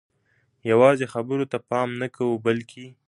[0.71, 2.85] یوازې خبرو ته پام نه کوو بلکې